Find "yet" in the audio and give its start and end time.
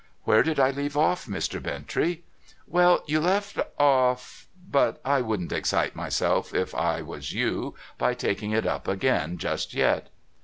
9.75-10.09